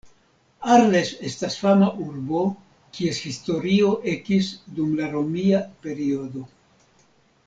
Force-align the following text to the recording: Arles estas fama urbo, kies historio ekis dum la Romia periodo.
Arles 0.75 1.09
estas 1.27 1.57
fama 1.65 1.89
urbo, 2.05 2.41
kies 2.97 3.19
historio 3.27 3.91
ekis 4.15 4.49
dum 4.79 4.97
la 5.03 5.11
Romia 5.13 5.61
periodo. 5.85 6.43